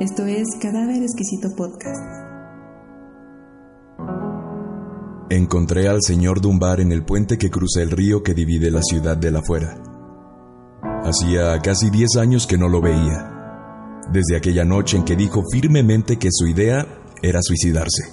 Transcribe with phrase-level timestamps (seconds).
[0.00, 1.98] Esto es Cadáver Exquisito Podcast.
[5.28, 9.16] Encontré al señor Dunbar en el puente que cruza el río que divide la ciudad
[9.16, 9.74] de la afuera.
[11.02, 16.16] Hacía casi 10 años que no lo veía, desde aquella noche en que dijo firmemente
[16.16, 16.86] que su idea
[17.20, 18.04] era suicidarse.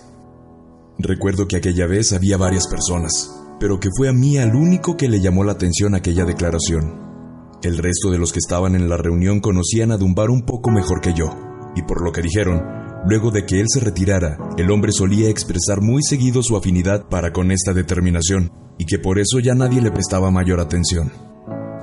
[0.97, 5.07] Recuerdo que aquella vez había varias personas, pero que fue a mí al único que
[5.07, 7.59] le llamó la atención aquella declaración.
[7.61, 10.99] El resto de los que estaban en la reunión conocían a Dunbar un poco mejor
[10.99, 11.44] que yo
[11.75, 12.63] y por lo que dijeron,
[13.05, 17.31] luego de que él se retirara, el hombre solía expresar muy seguido su afinidad para
[17.31, 21.11] con esta determinación, y que por eso ya nadie le prestaba mayor atención.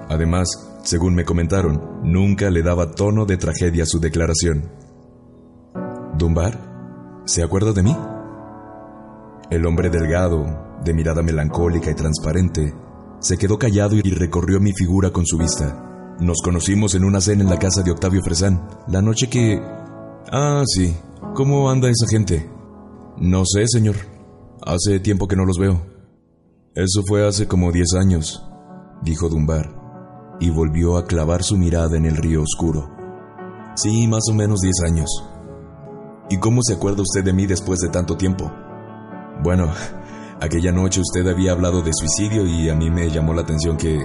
[0.08, 0.48] Además,
[0.82, 4.70] según me comentaron, nunca le daba tono de tragedia a su declaración.
[6.18, 7.22] ¿Dunbar?
[7.24, 7.96] ¿Se acuerda de mí?
[9.50, 10.44] El hombre delgado,
[10.84, 12.74] de mirada melancólica y transparente,
[13.20, 16.16] se quedó callado y recorrió mi figura con su vista.
[16.18, 19.62] Nos conocimos en una cena en la casa de Octavio Fresán, la noche que
[20.30, 20.96] Ah, sí.
[21.34, 22.50] ¿Cómo anda esa gente?
[23.16, 23.96] No sé, señor.
[24.64, 25.80] Hace tiempo que no los veo.
[26.74, 28.42] Eso fue hace como diez años,
[29.02, 32.88] dijo Dunbar, y volvió a clavar su mirada en el río oscuro.
[33.74, 35.08] Sí, más o menos diez años.
[36.30, 38.50] ¿Y cómo se acuerda usted de mí después de tanto tiempo?
[39.42, 39.70] Bueno,
[40.40, 43.98] aquella noche usted había hablado de suicidio y a mí me llamó la atención que...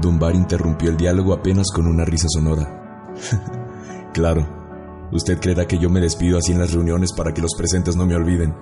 [0.00, 3.12] Dunbar interrumpió el diálogo apenas con una risa sonora.
[4.12, 4.57] claro,
[5.10, 8.06] Usted creerá que yo me despido así en las reuniones para que los presentes no
[8.06, 8.54] me olviden.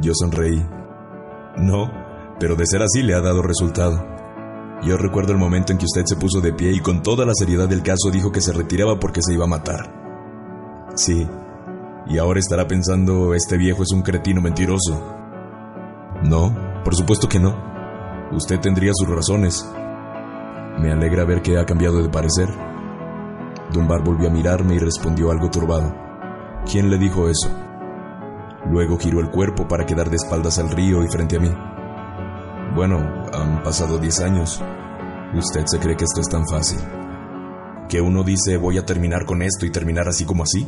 [0.00, 0.64] Yo sonreí.
[1.58, 1.90] No,
[2.40, 4.04] pero de ser así le ha dado resultado.
[4.82, 7.34] Yo recuerdo el momento en que usted se puso de pie y con toda la
[7.34, 10.92] seriedad del caso dijo que se retiraba porque se iba a matar.
[10.94, 11.26] Sí,
[12.08, 15.16] y ahora estará pensando, este viejo es un cretino mentiroso.
[16.22, 17.56] No, por supuesto que no.
[18.32, 19.68] Usted tendría sus razones.
[20.78, 22.48] Me alegra ver que ha cambiado de parecer.
[23.76, 25.94] Dunbar volvió a mirarme y respondió algo turbado.
[26.70, 27.50] ¿Quién le dijo eso?
[28.70, 31.50] Luego giró el cuerpo para quedar de espaldas al río y frente a mí.
[32.74, 32.98] Bueno,
[33.32, 34.62] han pasado diez años.
[35.34, 36.78] ¿Usted se cree que esto es tan fácil?
[37.88, 40.66] ¿Que uno dice voy a terminar con esto y terminar así como así?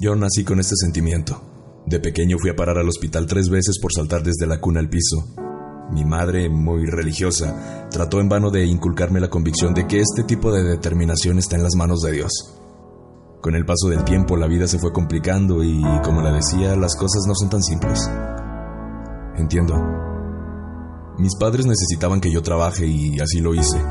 [0.00, 1.82] Yo nací con este sentimiento.
[1.86, 4.88] De pequeño fui a parar al hospital tres veces por saltar desde la cuna al
[4.88, 5.34] piso.
[5.92, 10.52] Mi madre, muy religiosa, trató en vano de inculcarme la convicción de que este tipo
[10.52, 12.30] de determinación está en las manos de Dios.
[13.40, 16.94] Con el paso del tiempo la vida se fue complicando y, como la decía, las
[16.94, 18.08] cosas no son tan simples.
[19.36, 19.74] Entiendo.
[21.18, 23.82] Mis padres necesitaban que yo trabaje y así lo hice.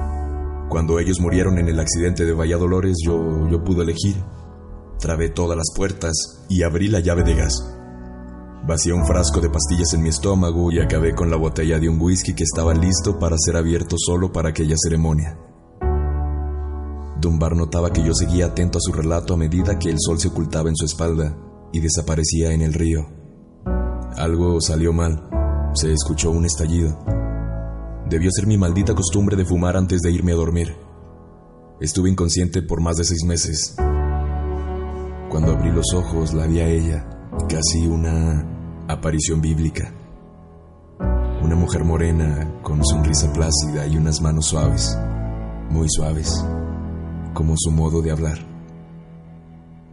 [0.69, 4.23] Cuando ellos murieron en el accidente de Valladolores, yo, yo pude elegir.
[4.99, 7.78] Trabé todas las puertas y abrí la llave de gas.
[8.67, 11.99] Vacié un frasco de pastillas en mi estómago y acabé con la botella de un
[11.99, 15.37] whisky que estaba listo para ser abierto solo para aquella ceremonia.
[17.19, 20.27] Dunbar notaba que yo seguía atento a su relato a medida que el sol se
[20.27, 21.37] ocultaba en su espalda
[21.71, 23.07] y desaparecía en el río.
[24.15, 25.27] Algo salió mal.
[25.73, 26.97] Se escuchó un estallido.
[28.09, 30.75] Debió ser mi maldita costumbre de fumar antes de irme a dormir.
[31.79, 33.75] Estuve inconsciente por más de seis meses.
[35.29, 38.45] Cuando abrí los ojos la vi a ella, casi una
[38.87, 39.93] aparición bíblica.
[41.41, 44.97] Una mujer morena con sonrisa plácida y unas manos suaves,
[45.69, 46.43] muy suaves,
[47.33, 48.39] como su modo de hablar.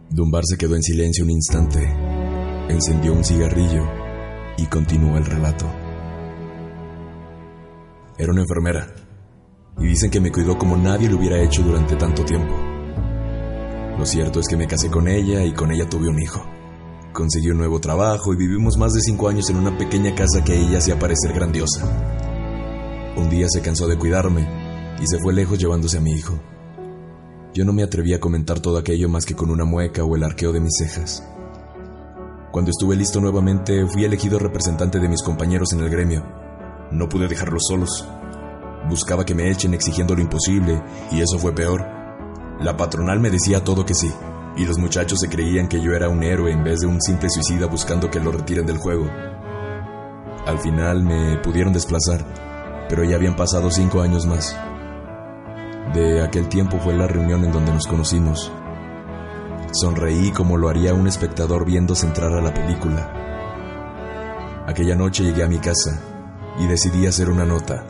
[0.09, 1.87] Dunbar se quedó en silencio un instante,
[2.69, 3.83] encendió un cigarrillo
[4.57, 5.65] y continuó el relato.
[8.17, 8.87] Era una enfermera
[9.79, 12.53] y dicen que me cuidó como nadie lo hubiera hecho durante tanto tiempo.
[13.97, 16.56] Lo cierto es que me casé con ella y con ella tuve un hijo.
[17.17, 20.55] Conseguí un nuevo trabajo y vivimos más de cinco años en una pequeña casa que
[20.55, 21.83] ella hacía parecer grandiosa.
[23.15, 24.47] Un día se cansó de cuidarme
[25.01, 26.39] y se fue lejos llevándose a mi hijo.
[27.55, 30.23] Yo no me atreví a comentar todo aquello más que con una mueca o el
[30.23, 31.27] arqueo de mis cejas.
[32.51, 36.23] Cuando estuve listo nuevamente, fui elegido representante de mis compañeros en el gremio.
[36.91, 38.07] No pude dejarlos solos.
[38.87, 41.83] Buscaba que me echen exigiendo lo imposible, y eso fue peor.
[42.61, 44.13] La patronal me decía todo que sí,
[44.57, 47.29] y los muchachos se creían que yo era un héroe en vez de un simple
[47.29, 49.09] suicida buscando que lo retiren del juego.
[50.45, 52.25] Al final me pudieron desplazar,
[52.89, 54.57] pero ya habían pasado cinco años más.
[55.93, 58.51] De aquel tiempo fue la reunión en donde nos conocimos.
[59.71, 63.13] Sonreí como lo haría un espectador viéndose entrar a la película.
[64.65, 66.01] Aquella noche llegué a mi casa
[66.59, 67.83] y decidí hacer una nota.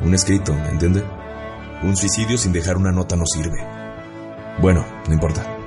[0.00, 1.04] Un escrito, ¿me entiende?
[1.82, 3.64] Un suicidio sin dejar una nota no sirve.
[4.60, 5.61] Bueno, no importa.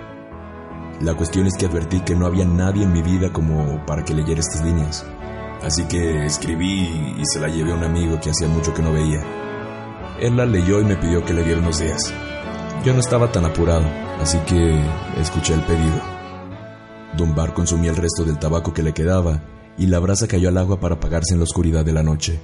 [1.02, 4.14] La cuestión es que advertí que no había nadie en mi vida como para que
[4.14, 5.06] leyera estas líneas.
[5.62, 8.94] Así que escribí y se la llevé a un amigo que hacía mucho que no
[8.94, 9.22] veía.
[10.20, 12.14] Él la leyó y me pidió que le diera unos días.
[12.86, 13.86] Yo no estaba tan apurado,
[14.22, 14.80] así que
[15.20, 16.02] escuché el pedido.
[17.18, 19.44] Dunbar consumía el resto del tabaco que le quedaba
[19.78, 22.40] y la brasa cayó al agua para apagarse en la oscuridad de la noche.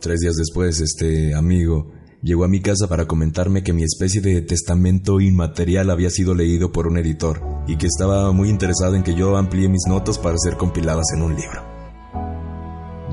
[0.00, 1.90] Tres días después, este amigo
[2.26, 6.72] llegó a mi casa para comentarme que mi especie de testamento inmaterial había sido leído
[6.72, 10.36] por un editor y que estaba muy interesado en que yo amplíe mis notas para
[10.36, 11.62] ser compiladas en un libro.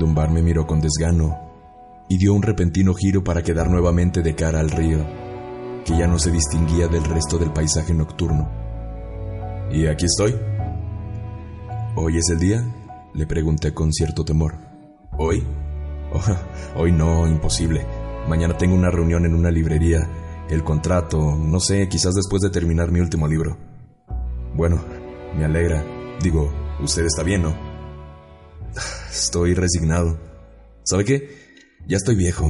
[0.00, 1.38] Dunbar me miró con desgano
[2.08, 5.06] y dio un repentino giro para quedar nuevamente de cara al río,
[5.84, 8.50] que ya no se distinguía del resto del paisaje nocturno.
[9.70, 10.34] Y aquí estoy.
[11.94, 12.64] ¿Hoy es el día?
[13.14, 14.56] Le pregunté con cierto temor.
[15.16, 15.44] ¿Hoy?
[16.12, 16.20] Oh,
[16.80, 17.86] hoy no, imposible.
[18.28, 20.08] Mañana tengo una reunión en una librería.
[20.48, 23.56] El contrato, no sé, quizás después de terminar mi último libro.
[24.54, 24.82] Bueno,
[25.36, 25.84] me alegra.
[26.22, 26.50] Digo,
[26.82, 27.54] usted está bien, ¿no?
[29.10, 30.18] Estoy resignado.
[30.84, 31.28] ¿Sabe qué?
[31.86, 32.46] Ya estoy viejo.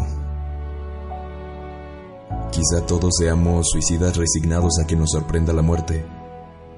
[2.53, 6.05] Quizá todos seamos suicidas resignados a que nos sorprenda la muerte.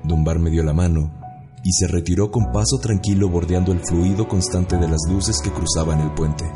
[0.04, 1.12] Dunbar me dio la mano
[1.62, 6.00] y se retiró con paso tranquilo bordeando el fluido constante de las luces que cruzaban
[6.00, 6.50] el puente.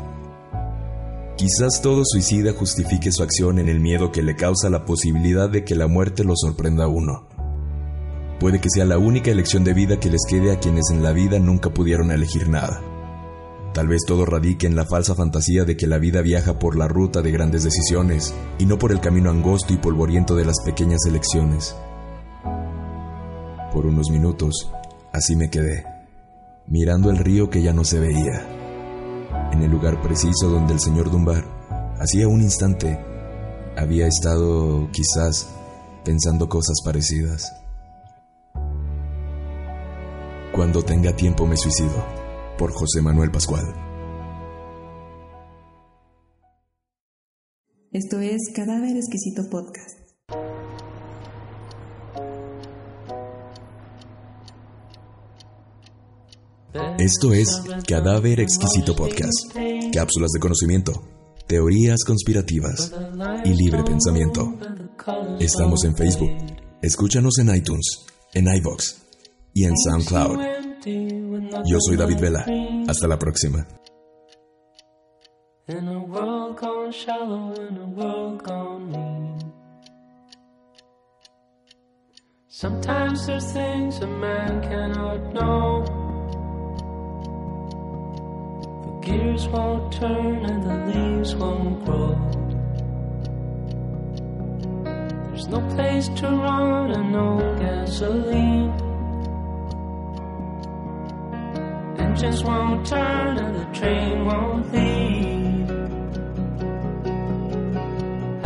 [1.41, 5.63] Quizás todo suicida justifique su acción en el miedo que le causa la posibilidad de
[5.65, 7.27] que la muerte lo sorprenda a uno.
[8.39, 11.13] Puede que sea la única elección de vida que les quede a quienes en la
[11.13, 12.79] vida nunca pudieron elegir nada.
[13.73, 16.87] Tal vez todo radique en la falsa fantasía de que la vida viaja por la
[16.87, 20.99] ruta de grandes decisiones y no por el camino angosto y polvoriento de las pequeñas
[21.07, 21.75] elecciones.
[23.73, 24.69] Por unos minutos,
[25.11, 25.85] así me quedé,
[26.67, 28.60] mirando el río que ya no se veía
[29.51, 31.43] en el lugar preciso donde el señor Dunbar,
[31.99, 32.99] hacía un instante,
[33.77, 35.49] había estado quizás
[36.03, 37.51] pensando cosas parecidas.
[40.53, 42.03] Cuando tenga tiempo me suicido,
[42.57, 43.63] por José Manuel Pascual.
[47.93, 50.00] Esto es Cadáver Exquisito Podcast.
[56.97, 59.53] Esto es Cadáver Exquisito Podcast.
[59.93, 60.93] Cápsulas de conocimiento,
[61.47, 62.93] teorías conspirativas
[63.43, 64.57] y libre pensamiento.
[65.39, 66.31] Estamos en Facebook.
[66.81, 69.01] Escúchanos en iTunes, en iBox
[69.53, 70.39] y en SoundCloud.
[71.65, 72.45] Yo soy David Vela.
[72.87, 73.67] Hasta la próxima.
[89.01, 92.15] Gears won't turn and the leaves won't grow.
[95.29, 98.71] There's no place to run and no gasoline.
[101.97, 105.71] Engines won't turn and the train won't leave.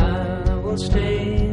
[0.00, 1.45] I will stay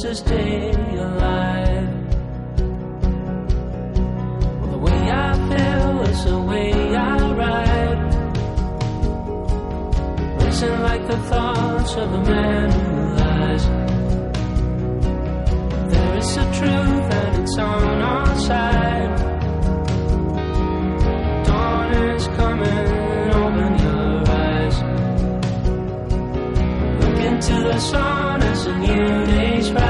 [0.00, 1.88] to stay alive.
[4.60, 8.00] Well, the way I feel is the way I ride.
[10.42, 13.64] Racing like the thoughts of a man who lies.
[15.92, 19.16] There is a truth and it's on our side.
[21.46, 22.88] Dawn is coming,
[23.42, 24.76] open your eyes.
[27.00, 29.83] Look into the sun as a new day's rise.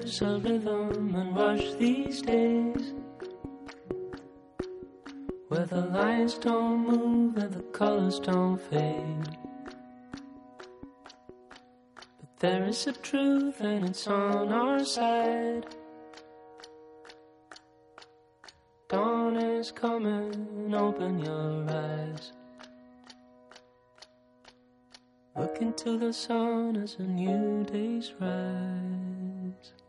[0.00, 2.94] There's a rhythm and rush these days.
[5.48, 9.36] Where the lines don't move and the colors don't fade.
[12.20, 15.66] But there is a truth and it's on our side.
[18.88, 22.32] Dawn is coming, open your eyes.
[25.36, 29.79] Look into the sun as a new day's rise.